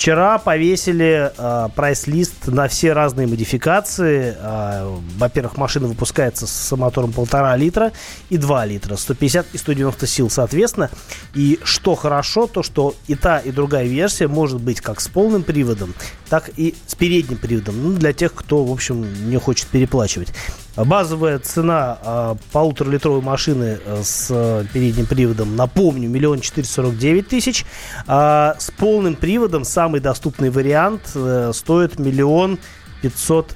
[0.00, 4.34] Вчера повесили э, прайс-лист на все разные модификации.
[4.34, 7.92] Э, во-первых, машина выпускается с мотором полтора литра
[8.30, 10.88] и 2 литра, 150 и 190 сил соответственно.
[11.34, 15.42] И что хорошо, то что и та, и другая версия может быть как с полным
[15.42, 15.92] приводом,
[16.30, 17.74] так и с передним приводом.
[17.82, 20.32] Ну, для тех, кто, в общем, не хочет переплачивать.
[20.76, 27.28] Базовая цена э, полуторалитровой машины э, с э, передним приводом, напомню, миллион четыреста сорок девять
[27.28, 27.64] тысяч.
[28.06, 32.58] А с полным приводом самый доступный вариант э, стоит миллион
[33.02, 33.54] пятьсот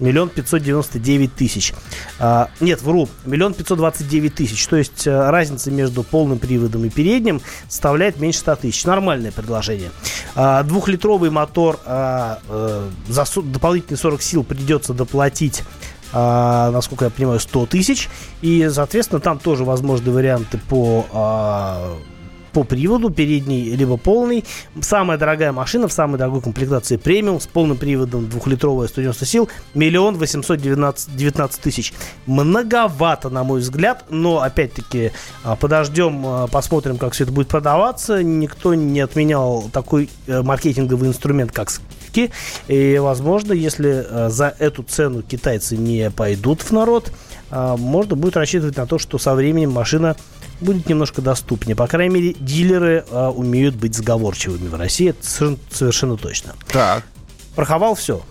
[0.00, 1.72] Миллион пятьсот девяносто девять тысяч.
[2.18, 3.08] А, нет, вру.
[3.24, 4.66] Миллион пятьсот двадцать девять тысяч.
[4.66, 8.84] То есть э, разница между полным приводом и передним составляет меньше 100 тысяч.
[8.84, 9.90] Нормальное предложение.
[10.34, 15.62] Двухлитровый мотор э, за дополнительные 40 сил придется доплатить
[16.12, 18.08] а, насколько я понимаю, 100 тысяч.
[18.40, 21.96] И, соответственно, там тоже возможны варианты по а,
[22.52, 24.44] по приводу, передний либо полный.
[24.80, 30.16] Самая дорогая машина в самой дорогой комплектации премиум с полным приводом двухлитровая 190 сил миллион
[30.16, 31.92] восемьсот девятнадцать тысяч.
[32.26, 35.12] Многовато, на мой взгляд, но опять-таки
[35.44, 38.22] а, подождем, а, посмотрим, как все это будет продаваться.
[38.22, 42.30] Никто не отменял такой э, маркетинговый инструмент, как скидки.
[42.68, 47.12] И, возможно, если э, за эту цену китайцы не пойдут в народ,
[47.50, 50.16] а, можно будет рассчитывать на то, что со временем машина
[50.62, 51.76] будет немножко доступнее.
[51.76, 55.24] По крайней мере, дилеры а, умеют быть сговорчивыми в России, это
[55.70, 56.54] совершенно, точно.
[56.68, 57.04] Так.
[57.54, 58.22] Про Хавал все.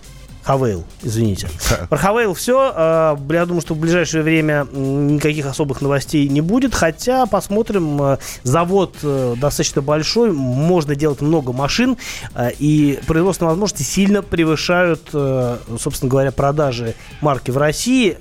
[0.43, 1.49] Хавейл, извините.
[1.89, 2.71] Про Хавейл все.
[2.75, 6.73] А, Я думаю, что в ближайшее время никаких особых новостей не будет.
[6.73, 8.01] Хотя посмотрим.
[8.01, 10.31] э, Завод э, достаточно большой.
[10.31, 11.97] Можно делать много машин.
[12.33, 18.17] э, И производственные возможности сильно превышают, э, собственно говоря, продажи марки в России.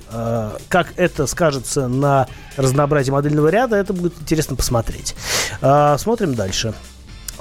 [0.69, 5.15] Как это скажется на разнообразии модельного ряда, это будет интересно посмотреть.
[5.61, 6.73] А, Смотрим дальше.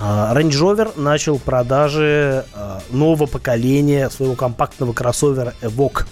[0.02, 6.06] А, Range Rover начал продажи а, нового поколения своего компактного кроссовера Evoque.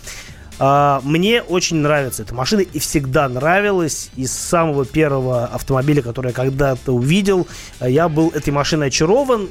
[0.58, 4.10] А, Мне очень нравится эта машина и всегда нравилась.
[4.14, 7.46] Из самого первого автомобиля, который я когда-то увидел,
[7.80, 9.48] я был этой машиной очарован.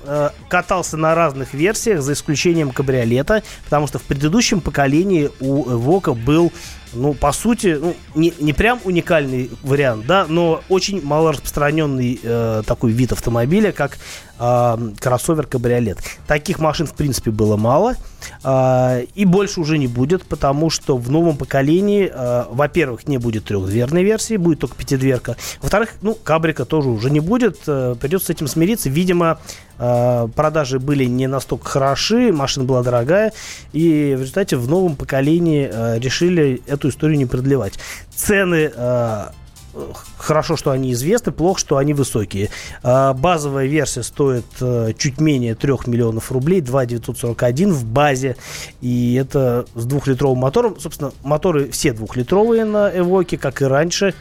[0.49, 6.53] Катался на разных версиях, за исключением кабриолета, потому что в предыдущем поколении у Evoque был
[6.93, 12.63] ну, по сути, ну, не, не прям уникальный вариант, да, но очень мало распространенный э,
[12.65, 13.97] такой вид автомобиля, как
[14.39, 15.99] э, кроссовер-кабриолет.
[16.27, 17.95] Таких машин, в принципе, было мало,
[18.43, 23.45] э, и больше уже не будет, потому что в новом поколении, э, во-первых, не будет
[23.45, 25.35] трехдверной версии, будет только пятидверка.
[25.61, 28.89] Во-вторых, ну, кабрика тоже уже не будет, э, придется с этим смириться.
[28.89, 29.39] Видимо,
[30.35, 33.33] продажи были не настолько хороши, машина была дорогая,
[33.73, 37.73] и в результате в новом поколении э, решили эту историю не продлевать.
[38.15, 39.25] Цены э,
[40.17, 42.49] хорошо, что они известны, плохо, что они высокие.
[42.81, 44.45] А, Базовая версия стоит
[44.97, 46.85] чуть менее 3 миллионов рублей, 2
[47.71, 48.35] в базе.
[48.81, 50.79] И это с двухлитровым мотором.
[50.79, 54.15] Собственно, моторы все двухлитровые на Эвоке, как и раньше.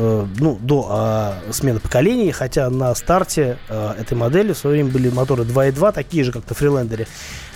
[0.00, 4.92] Э, ну, до а, смены поколений, хотя на старте а, этой модели в свое время
[4.92, 7.08] были моторы 2.2, такие же, как на Фрилендере.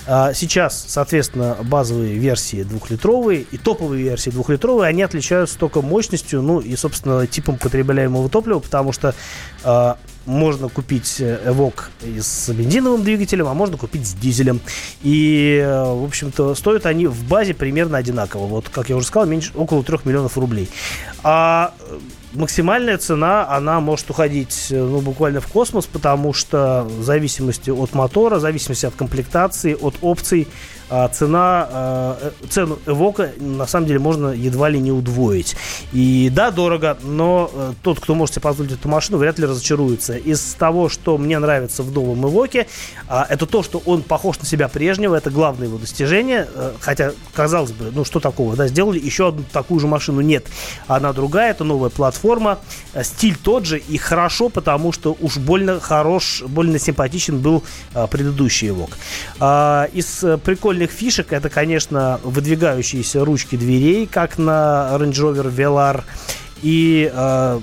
[0.08, 6.58] А, Сейчас, соответственно, базовые версии двухлитровые и топовые версии двухлитровые, они отличаются только мощностью, ну
[6.58, 9.14] и, собственно, типом потребляемого топлива, потому что
[9.62, 14.60] а, можно купить Evoque и с бензиновым двигателем, а можно купить с дизелем.
[15.02, 18.46] И, э, в общем-то, стоят они в базе примерно одинаково.
[18.46, 20.68] Вот, как я уже сказал, меньше, около 3 миллионов рублей.
[21.22, 21.98] А э,
[22.34, 27.94] максимальная цена, она может уходить э, ну, буквально в космос, потому что в зависимости от
[27.94, 30.48] мотора, в зависимости от комплектации, от опций,
[30.94, 35.56] а, цена, а, э, цену Эвока на самом деле можно едва ли не удвоить.
[35.94, 40.18] И да, дорого, но э, тот, кто может себе позволить эту машину, вряд ли разочаруется.
[40.18, 42.66] Из того, что мне нравится в новом Эвоке,
[43.08, 45.14] а, это то, что он похож на себя прежнего.
[45.14, 46.46] Это главное его достижение.
[46.54, 50.20] Э, Хотя, казалось бы, ну что такого, да, сделали еще одну такую же машину.
[50.20, 50.46] Нет,
[50.88, 52.58] она другая, это новая платформа.
[52.92, 57.62] Э, Стиль тот же и хорошо, потому что уж больно хорош, больно симпатичен был
[58.10, 58.90] предыдущий Эвок.
[59.40, 60.36] А, Из э,
[60.82, 66.04] прикольных фишек это, конечно, выдвигающиеся ручки дверей, как на Range Rover Velar.
[66.62, 67.60] И э,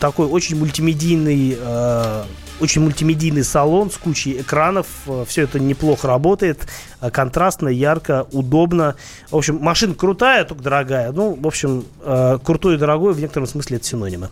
[0.00, 2.24] такой очень мультимедийный э,
[2.60, 4.86] очень мультимедийный салон с кучей экранов.
[5.26, 6.66] Все это неплохо работает.
[7.00, 8.94] э, Контрастно, ярко, удобно.
[9.30, 11.12] В общем, машина крутая, только дорогая.
[11.12, 14.28] Ну, в общем, э, крутой и дорогой в некотором смысле это синонимы.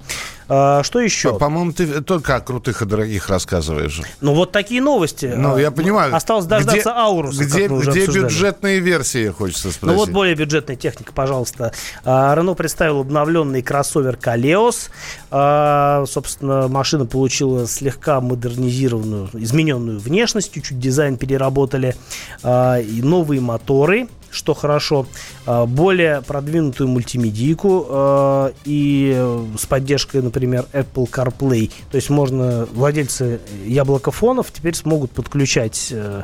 [0.49, 1.39] Э, Что еще?
[1.39, 4.01] По-моему, ты только о крутых и дорогих рассказываешь.
[4.21, 5.33] Ну, вот такие новости.
[5.37, 6.15] Ну, Э, я понимаю.
[6.15, 9.83] Осталось дождаться Где- Ауруса, Где, где бюджетные версии, хочется спросить.
[9.83, 11.73] Ну вот более бюджетная техника, пожалуйста.
[12.05, 14.91] Рено представил обновленный кроссовер Калеос.
[15.31, 21.97] Собственно, машина получила слегка модернизированную, измененную внешность, чуть-чуть дизайн переработали.
[22.43, 25.07] А, И новые моторы что хорошо,
[25.45, 31.71] А, более продвинутую мультимедийку а, и э, с поддержкой, например, Apple CarPlay.
[31.91, 36.23] То есть можно владельцы яблокофонов теперь смогут подключать э,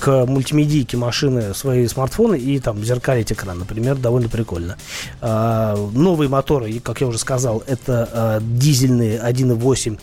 [0.00, 4.76] к мультимедийке машины свои смартфоны и там зеркалить экран, например, довольно прикольно.
[5.22, 9.98] Новые моторы, и, как я уже сказал, это а, дизельные 1.8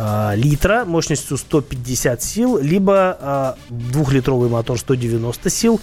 [0.00, 5.80] а, литра мощностью 150 сил, либо а, двухлитровый мотор 190 сил.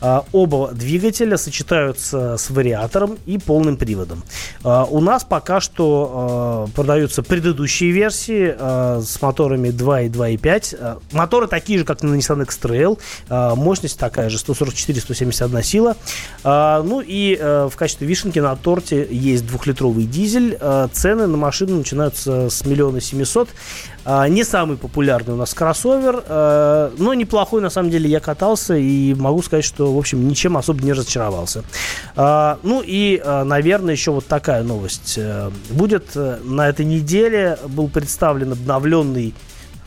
[0.00, 4.22] А, оба двигателя сочетаются с вариатором и полным приводом.
[4.64, 8.54] У нас пока что продаются предыдущие версии
[9.02, 10.76] с моторами 2 и 2.5.
[10.80, 12.98] А, моторы такие же, как на Nissan X-Trail.
[13.54, 15.96] Мощность такая же, 144-171 сила.
[16.44, 20.58] Ну и э, в качестве вишенки на торте есть двухлитровый дизель.
[20.92, 23.48] Цены на машину начинаются с миллиона семисот.
[24.04, 28.74] А, не самый популярный у нас кроссовер, а, но неплохой на самом деле я катался
[28.74, 31.62] и могу сказать, что в общем ничем особо не разочаровался.
[32.16, 37.88] А, ну и, наверное, еще вот такая новость э, будет э, на этой неделе был
[37.88, 39.34] представлен обновленный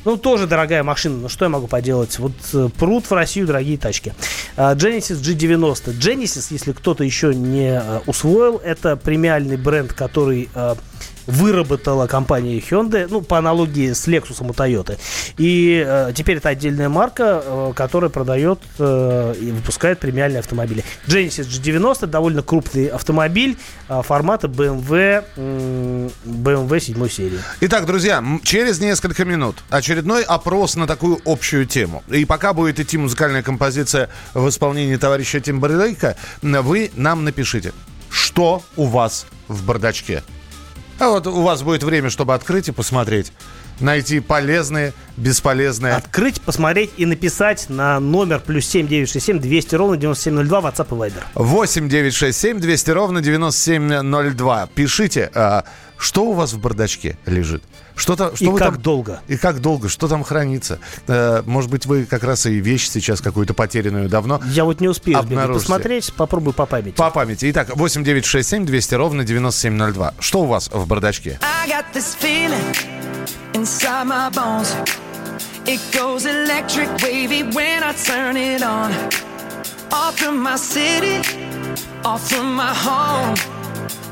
[0.04, 2.18] ну, тоже дорогая машина, но что я могу поделать?
[2.18, 4.14] Вот э, прут в Россию дорогие тачки.
[4.58, 5.96] Genesis G90.
[5.96, 10.50] Genesis, если кто-то еще не усвоил, это премиальный бренд, который
[11.32, 14.98] выработала компания Hyundai, ну, по аналогии с Lexus у Toyota.
[15.38, 20.84] И э, теперь это отдельная марка, э, которая продает э, и выпускает премиальные автомобили.
[21.08, 27.40] Genesis G90 довольно крупный автомобиль э, формата BMW, м, BMW 7 серии.
[27.62, 32.04] Итак, друзья, через несколько минут очередной опрос на такую общую тему.
[32.10, 37.74] И пока будет идти музыкальная композиция в исполнении товарища Тимберлейка, вы нам напишите,
[38.10, 40.24] что у вас в бардачке.
[41.02, 43.34] А вот у вас будет время, чтобы открыть и посмотреть.
[43.80, 45.96] Найти полезные, бесполезные.
[45.96, 51.24] Открыть, посмотреть и написать на номер плюс 7 967 200 ровно 9702 WhatsApp и Viber.
[51.34, 54.68] 8 967 200 ровно 9702.
[54.76, 55.64] Пишите, а,
[56.02, 57.64] что у вас в бардачке лежит.
[57.96, 59.22] Что то что И вы как там- долго?
[59.28, 59.88] И как долго?
[59.88, 60.80] Что там хранится?
[61.08, 64.42] Э, Может быть, вы как раз и вещь сейчас какую-то потерянную давно.
[64.46, 66.96] Я вот не успею посмотреть, попробую по памяти.
[66.96, 67.52] По памяти.
[67.52, 70.16] Итак, 8 967 200 ровно 9702.
[70.20, 71.40] Что у вас в бардачке?
[71.64, 72.76] I got this feeling
[73.54, 74.70] inside my bones.
[75.68, 78.92] It goes electric wavy when I turn it on.
[79.92, 81.22] Off from my city,
[82.04, 83.36] off from my home.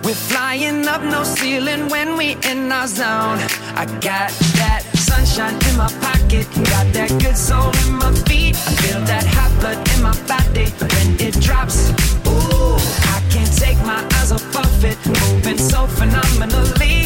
[0.09, 3.37] We're flying up no ceiling when we in our zone.
[3.77, 8.55] I got that sunshine in my pocket, got that good soul in my feet.
[8.55, 11.91] I feel that hot blood in my body when it drops.
[12.25, 12.81] Ooh,
[13.13, 17.05] I can't take my eyes off of it, moving so phenomenally.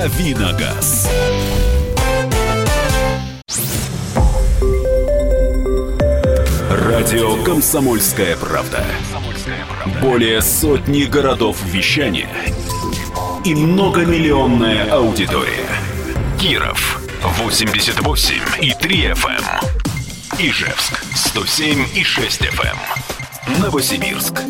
[0.00, 1.10] Давиногаз.
[6.70, 8.82] Радио «Комсомольская правда».
[10.00, 12.30] Более сотни городов вещания
[13.44, 15.68] и многомиллионная аудитория.
[16.40, 19.44] Киров 88 и 3 FM.
[20.38, 22.76] Ижевск 107 и 6 FM.
[23.60, 24.49] Новосибирск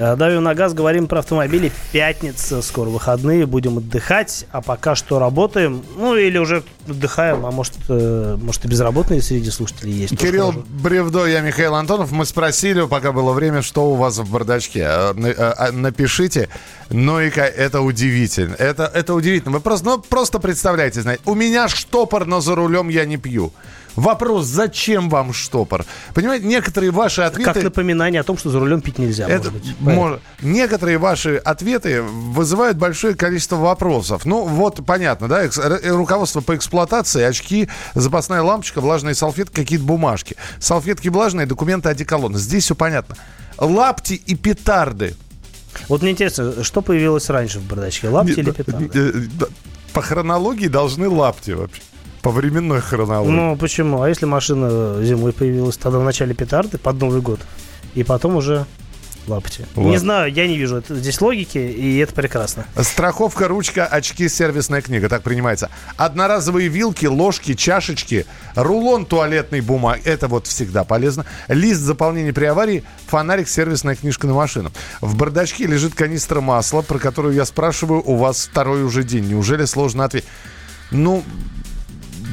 [0.00, 1.70] Давим на газ, говорим про автомобили.
[1.92, 4.46] Пятница, скоро выходные, будем отдыхать.
[4.50, 5.82] А пока что работаем.
[5.96, 10.16] Ну, или уже отдыхаем, а может, э, может и безработные среди слушателей есть.
[10.16, 10.64] Кирилл.
[10.68, 12.12] Бревдо, я Михаил Антонов.
[12.12, 14.86] Мы спросили, пока было время, что у вас в бардачке.
[14.88, 16.48] Э, э, Напишите.
[16.88, 18.54] Ну и это удивительно.
[18.54, 19.52] Это, это удивительно.
[19.52, 23.52] Вы просто, ну, просто представляете, знаете, у меня штопор, но за рулем я не пью.
[23.96, 25.84] Вопрос, зачем вам штопор?
[26.14, 27.52] Понимаете, некоторые ваши ответы...
[27.52, 29.76] Как напоминание о том, что за рулем пить нельзя, Это может быть.
[29.80, 34.24] может- некоторые ваши ответы вызывают большое количество вопросов.
[34.24, 39.84] Ну, вот понятно, да, экс- р- руководство по эксплуатации, очки, запасная лампочка, влажные салфетки, какие-то
[39.84, 40.36] бумажки.
[40.60, 42.36] Салфетки влажные, документы, одеколон.
[42.36, 43.16] Здесь все понятно.
[43.58, 45.14] Лапти и петарды.
[45.88, 48.08] Вот мне интересно, что появилось раньше в бардачке?
[48.08, 48.90] Лапти или петарды?
[48.92, 49.46] Э, да,
[49.92, 51.82] По хронологии должны лапти вообще.
[52.22, 53.30] По временной хронологии.
[53.34, 54.02] Ну, почему?
[54.02, 57.40] А если машина зимой появилась тогда в начале петарды под Новый год,
[57.94, 58.66] и потом уже
[59.26, 59.64] лапти?
[59.74, 59.90] Ладно.
[59.90, 62.66] Не знаю, я не вижу это- здесь логики, и это прекрасно.
[62.82, 65.08] Страховка, ручка, очки, сервисная книга.
[65.08, 65.70] Так принимается.
[65.96, 70.02] Одноразовые вилки, ложки, чашечки, рулон туалетной бумаги.
[70.04, 71.24] Это вот всегда полезно.
[71.48, 74.72] Лист заполнения при аварии, фонарик, сервисная книжка на машину.
[75.00, 79.24] В бардачке лежит канистра масла, про которую я спрашиваю у вас второй уже день.
[79.26, 80.28] Неужели сложно ответить?
[80.90, 81.22] Ну,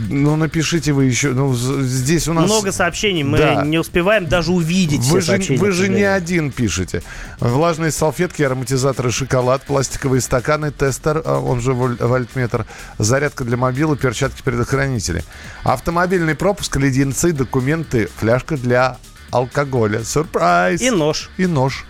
[0.10, 1.32] ну напишите вы еще.
[1.32, 2.46] Ну, здесь у нас...
[2.46, 3.64] Много сообщений, мы Да.
[3.66, 7.04] не успеваем даже увидеть Вы все же, вы же не один пишете.
[7.40, 12.66] Влажные салфетки, ароматизаторы, шоколад, пластиковые стаканы, тестер, а, он же воль- вольтметр,
[12.98, 15.24] зарядка для мобилы, перчатки предохранители.
[15.64, 18.98] Автомобильный пропуск, леденцы, документы, фляжка для
[19.32, 20.04] алкоголя.
[20.04, 20.82] Сюрприз!
[20.82, 21.86] И нож, И нож.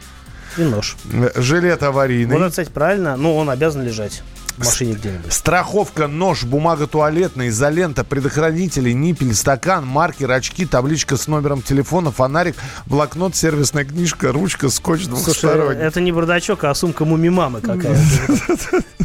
[0.58, 0.96] и нож.
[1.36, 2.38] Жилет аварийный.
[2.38, 4.24] Вот кстати, правильно, ну, он обязан лежать
[4.58, 5.32] в машине где-нибудь.
[5.32, 12.56] Страховка, нож, бумага туалетная, изолента, предохранители, ниппель, стакан, маркер, очки, табличка с номером телефона, фонарик,
[12.86, 15.82] блокнот, сервисная книжка, ручка, скотч двухсторонний.
[15.82, 18.82] это не бардачок, а сумка муми-мамы какая-то.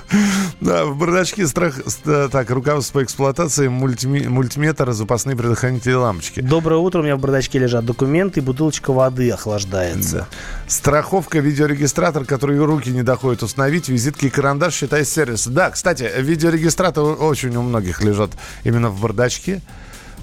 [0.60, 1.74] Да, в бардачке страх...
[2.04, 6.40] Так, руководство по эксплуатации, мультиметр, запасные предохранители лампочки.
[6.40, 10.28] Доброе утро, у меня в бардачке лежат документы, бутылочка воды охлаждается.
[10.66, 15.41] Страховка, видеорегистратор, который руки не доходят установить, визитки и карандаш, считай сервис.
[15.50, 18.30] Да, кстати, видеорегистратор очень у многих лежат
[18.64, 19.60] именно в бардачке.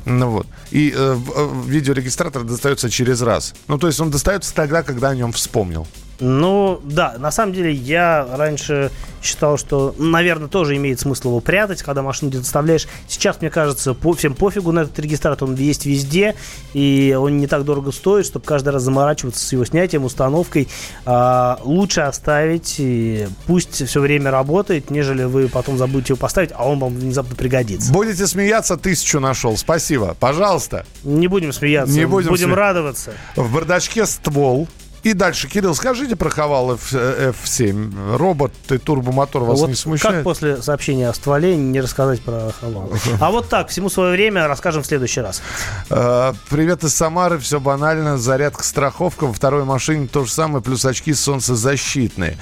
[0.05, 0.47] Ну вот.
[0.71, 3.53] И э, э, видеорегистратор достается через раз.
[3.67, 5.87] Ну, то есть он достается тогда, когда о нем вспомнил.
[6.19, 8.91] Ну, да, на самом деле я раньше
[9.21, 12.87] считал, что, наверное, тоже имеет смысл его прятать, когда машину где-то оставляешь.
[13.07, 16.35] Сейчас, мне кажется, по, всем пофигу на этот регистратор, он есть везде,
[16.73, 20.67] и он не так дорого стоит, чтобы каждый раз заморачиваться с его снятием, установкой.
[21.05, 26.67] А, лучше оставить, и пусть все время работает, нежели вы потом забудете его поставить, а
[26.67, 27.91] он вам внезапно пригодится.
[27.91, 29.57] Будете смеяться, тысячу нашел.
[29.57, 30.15] Спасибо.
[30.19, 30.85] Пожалуйста.
[31.03, 33.13] Не будем смеяться, Не будем будем сме- радоваться.
[33.35, 34.67] В бардачке ствол,
[35.03, 38.17] И дальше, Кирилл, скажите про Хавал F- э, F7.
[38.17, 40.15] Робот и турбомотор вас вот не смущает?
[40.15, 42.91] как после сообщения о стволе не рассказать про халал?
[43.21, 45.41] А вот так, всему свое время расскажем в следующий раз.
[45.89, 48.17] Э, Привет из Самары, все банально.
[48.17, 49.25] Зарядка, страховка.
[49.27, 52.37] Во второй машине то же самое, плюс очки солнцезащитные.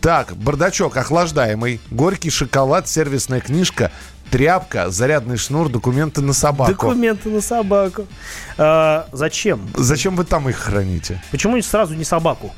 [0.00, 3.92] Так, бардачок охлаждаемый, горький шоколад, сервисная книжка,
[4.30, 6.72] тряпка, зарядный шнур, документы на собаку.
[6.72, 8.06] Документы на собаку.
[8.58, 9.68] А, зачем?
[9.76, 11.22] Зачем вы там их храните?
[11.30, 12.54] Почему сразу не собаку?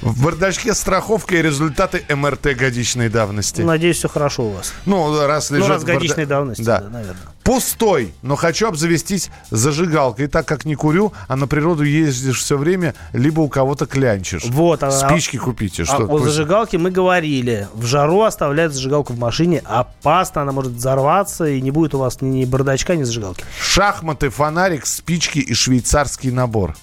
[0.00, 3.62] В бардачке страховка и результаты МРТ годичной давности.
[3.62, 4.72] Надеюсь, все хорошо у вас.
[4.86, 6.80] Ну, раз лежит Ну, раз в барда- годичной давности, Да.
[6.80, 7.16] да, наверное.
[7.48, 10.26] Пустой, но хочу обзавестись зажигалкой.
[10.26, 14.44] Так как не курю, а на природу ездишь все время, либо у кого-то клянчишь.
[14.44, 15.84] Вот, а- Спички купите.
[15.84, 17.66] А Что, о пусть- зажигалке мы говорили.
[17.72, 19.62] В жару оставляют зажигалку в машине.
[19.64, 23.42] Опасно, она может взорваться, и не будет у вас ни бардачка, ни зажигалки.
[23.58, 26.76] Шахматы, фонарик, спички и швейцарский набор.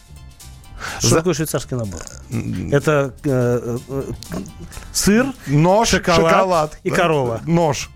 [0.97, 2.01] Что За- такое швейцарский набор?
[2.71, 4.03] Это э, э, э,
[4.91, 7.41] сыр, Нож, Шоколад шоколад, и корова.
[7.45, 7.91] Нож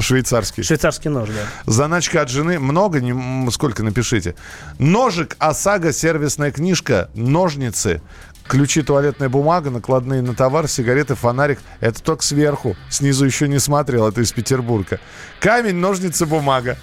[0.00, 0.62] швейцарский.
[0.62, 1.72] швейцарский нож, да.
[1.72, 2.58] Заначка от жены.
[2.58, 4.34] Много, не, сколько напишите.
[4.78, 8.00] Ножик, ОСАГО, сервисная книжка, ножницы,
[8.46, 11.60] ключи, туалетная бумага, накладные на товар, сигареты, фонарик.
[11.80, 12.76] Это только сверху.
[12.90, 15.00] Снизу еще не смотрел, это из Петербурга.
[15.40, 16.76] Камень, ножницы, бумага.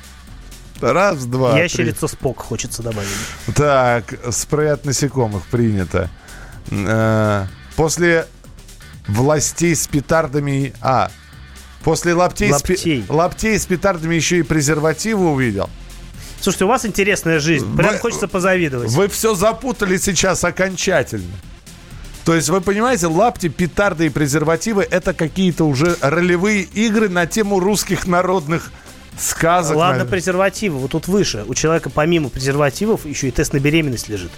[0.81, 1.63] Раз, два, три.
[1.63, 3.09] Ящерица Спок хочется добавить.
[3.53, 6.09] Так, спрей от насекомых принято.
[6.71, 7.45] Э,
[7.75, 8.25] После
[9.07, 10.73] властей с петардами...
[10.81, 11.11] А,
[11.83, 13.05] после лаптей, с Лаптей.
[13.07, 15.69] лаптей с петардами еще и презервативы увидел.
[16.41, 17.75] Слушайте, у вас интересная жизнь.
[17.75, 18.91] Прям Вы- хочется позавидовать.
[18.91, 21.31] Вы все запутали сейчас окончательно.
[22.25, 27.59] То есть, вы понимаете, лапти, петарды и презервативы– это какие-то уже ролевые игры на тему
[27.59, 28.71] русских народных
[29.17, 29.75] сказок.
[29.75, 30.11] Ладно, наверное.
[30.11, 30.77] презервативы.
[30.79, 31.43] Вот тут выше.
[31.47, 34.31] У человека помимо презервативов еще и тест на беременность лежит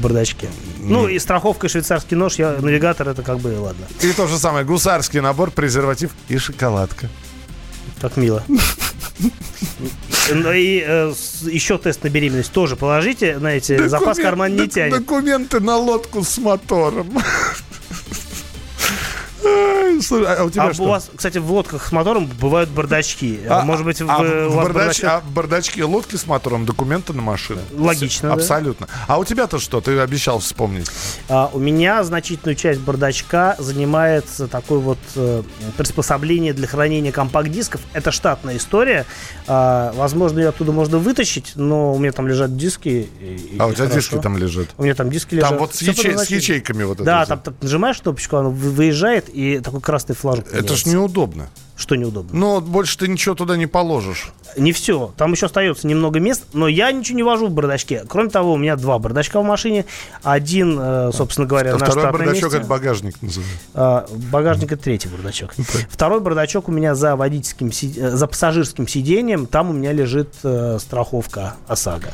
[0.00, 0.48] бардачке.
[0.78, 3.86] Ну, и страховка, и швейцарский нож, я, навигатор, это как бы, ладно.
[4.00, 7.08] И то же самое, гусарский набор, презерватив и шоколадка.
[8.00, 8.42] Как мило.
[10.32, 11.12] Ну и э,
[11.44, 14.98] еще тест на беременность тоже положите, знаете, запас Документ- карман не тянет.
[14.98, 17.10] Документы на лодку с мотором.
[20.12, 20.82] Ай, слушай, А у тебя А что?
[20.82, 23.40] у вас, кстати, в лодках с мотором бывают бардачки.
[23.48, 24.08] А, Может быть, а у
[24.50, 27.60] в бардач- бардачок- а в бардачке лодки с мотором документы на машину.
[27.72, 28.34] Логично, да.
[28.34, 28.88] Абсолютно.
[29.06, 29.80] А у тебя-то что?
[29.80, 30.90] Ты обещал вспомнить.
[31.28, 35.42] А, у меня значительную часть бардачка занимает такое вот э,
[35.76, 37.80] приспособление для хранения компакт-дисков.
[37.92, 39.06] Это штатная история.
[39.46, 42.80] А, возможно, ее оттуда можно вытащить, но у меня там лежат диски.
[43.20, 44.00] и- и А у тебя хорошо.
[44.00, 44.68] диски там лежат.
[44.78, 45.50] У меня там диски лежат.
[45.50, 47.04] Там вот с, ячей- с ячейками вот это.
[47.04, 51.48] Да, там так нажимаешь кнопочку, она вы- выезжает, и такой красный флажок Это ж неудобно.
[51.80, 52.38] Что неудобно?
[52.38, 54.32] Ну, вот больше ты ничего туда не положишь.
[54.58, 55.14] Не все.
[55.16, 58.04] Там еще остается немного мест, но я ничего не вожу в бардачке.
[58.06, 59.86] Кроме того, у меня два бардачка в машине.
[60.22, 62.58] Один, э, собственно говоря, А на второй бардачок месте.
[62.58, 63.56] это багажник называется.
[63.72, 65.54] А, багажник это третий бардачок.
[65.88, 69.46] Второй бардачок у меня за водительским, э, за пассажирским сиденьем.
[69.46, 72.10] Там у меня лежит э, страховка ОСАГО.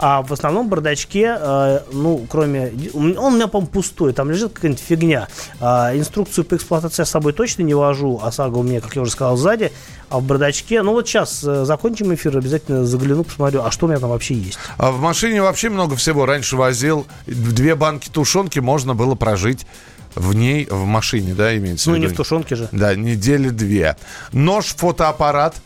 [0.00, 2.72] А в основном бардачке, э, ну, кроме...
[2.92, 4.12] Он у меня, по-моему, пустой.
[4.14, 5.28] Там лежит какая-нибудь фигня.
[5.60, 8.18] А, инструкцию по эксплуатации я с собой точно не вожу.
[8.20, 9.72] ОСАГО у меня, как я уже сказал, сзади.
[10.08, 10.82] А в бардачке...
[10.82, 14.34] Ну, вот сейчас э, закончим эфир, обязательно загляну, посмотрю, а что у меня там вообще
[14.34, 14.58] есть.
[14.78, 16.26] А в машине вообще много всего.
[16.26, 19.66] Раньше возил две банки тушенки, можно было прожить
[20.14, 22.14] в ней, в машине, да, имеется Ну, в не виду?
[22.14, 22.68] в тушенке же.
[22.72, 23.96] Да, недели две.
[24.32, 25.56] Нож, фотоаппарат,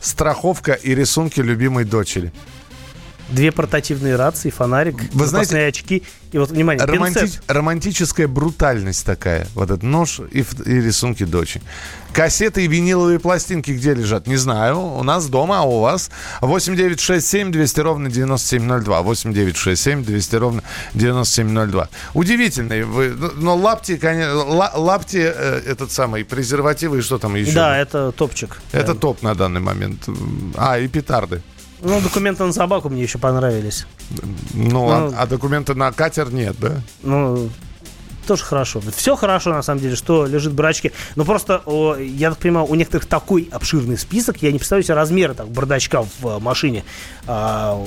[0.00, 2.32] страховка и рисунки любимой дочери.
[3.28, 6.02] Две портативные рации, фонарик, Вы знаете, очки.
[6.32, 7.42] И вот, внимание, Романти- пинцет.
[7.46, 9.46] Романтическая брутальность такая.
[9.54, 11.62] Вот этот нож и, и рисунки дочери.
[12.12, 14.26] Кассеты и виниловые пластинки где лежат?
[14.26, 14.78] Не знаю.
[14.80, 16.10] У нас дома, а у вас?
[16.40, 19.02] 8967 200 ровно 9702.
[19.02, 20.62] 8967 200 ровно
[20.94, 21.88] 9702.
[22.14, 23.10] Удивительные вы.
[23.10, 27.52] ну, Но лапти, конечно, ла- лапти, э, этот самый, презервативы и что там еще?
[27.52, 28.60] Да, это топчик.
[28.72, 29.00] Это Да.
[29.00, 30.06] топ на данный момент.
[30.56, 31.42] А, и петарды.
[31.80, 33.86] Ну, документы на собаку мне еще понравились.
[34.54, 35.14] Ну, а- Ну.
[35.16, 36.80] а, документы на катер нет, да?
[37.02, 37.50] Ну,
[38.26, 38.82] тоже хорошо.
[38.94, 40.92] Все хорошо, на самом деле, что лежит в бардачке.
[41.16, 44.94] Но просто, о, я так понимаю, у некоторых такой обширный список, я не представляю себе
[44.94, 46.84] размеры так, бардачка в э, машине.
[47.26, 47.82] А,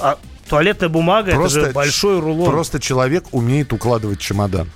[0.00, 0.18] а
[0.48, 2.50] туалетная бумага, это же большой рулон.
[2.50, 4.70] Просто человек умеет укладывать чемодан.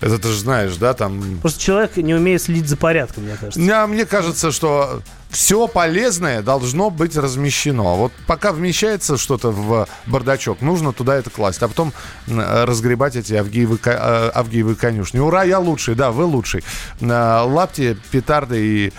[0.00, 1.38] Это ты же знаешь, да, там...
[1.40, 3.82] Просто человек не умеет следить за порядком, мне кажется.
[3.82, 5.02] А мне кажется, что
[5.32, 7.96] все полезное должно быть размещено.
[7.96, 11.92] Вот пока вмещается что-то в бардачок, нужно туда это класть, а потом
[12.28, 15.18] разгребать эти авгиевы, э, авгиевы конюшни.
[15.18, 16.62] Ура, я лучший, да, вы лучший.
[17.00, 18.92] Э, Лапти, петарды и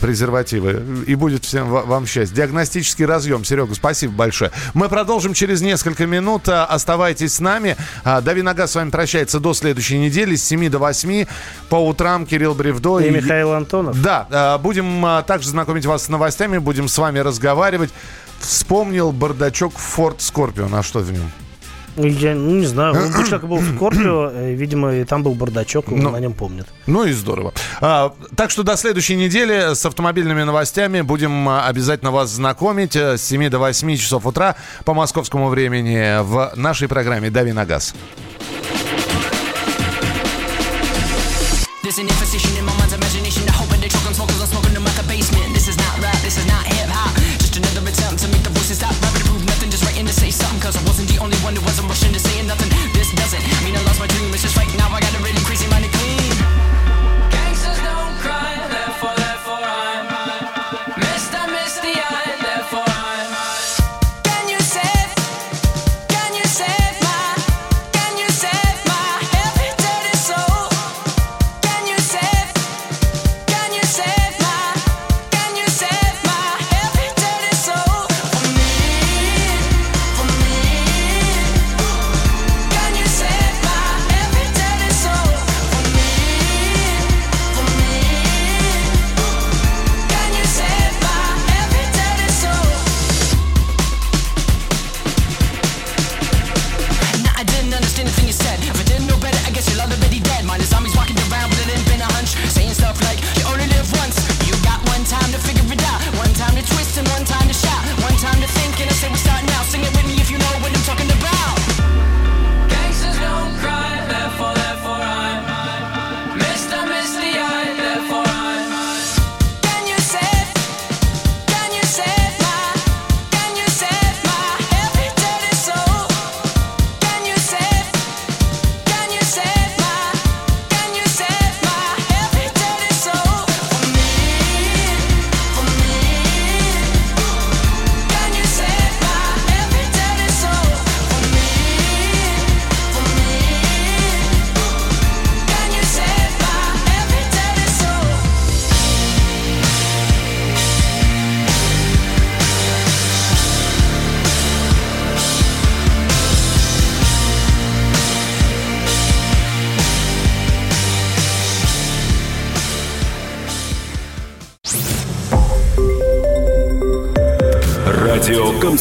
[0.00, 1.04] презервативы.
[1.06, 2.36] И будет всем ва- вам счастье.
[2.36, 3.44] Диагностический разъем.
[3.44, 4.50] Серега, спасибо большое.
[4.74, 6.48] Мы продолжим через несколько минут.
[6.48, 7.76] А, Оставайтесь с нами.
[8.04, 11.26] А, Дави Нога с вами прощается до следующей недели с 7 до 8.
[11.68, 14.00] По утрам Кирилл Бревдо И Михаил Антонов.
[14.00, 17.90] да, будем а, также знакомить вас с новостями, будем с вами разговаривать.
[18.40, 21.30] Вспомнил бардачок Ford Scorpion, а что в нем?
[21.96, 25.90] Я ну, не знаю, он человек был в Скорпио, э, видимо, и там был бардачок,
[25.90, 26.10] он Ну.
[26.10, 26.66] на нем помнит.
[26.86, 27.54] Ну и здорово.
[27.80, 33.16] А, так что до следующей недели с автомобильными новостями будем а, обязательно вас знакомить э,
[33.16, 37.94] с 7 до 8 часов утра по московскому времени в нашей программе «Дави на газ».
[41.82, 42.08] There's an